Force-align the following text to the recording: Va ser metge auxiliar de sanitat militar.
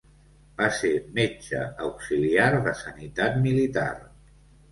Va 0.59 0.67
ser 0.77 0.89
metge 1.17 1.59
auxiliar 1.89 2.47
de 2.67 2.73
sanitat 2.81 3.37
militar. 3.47 3.87